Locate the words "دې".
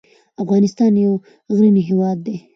2.25-2.37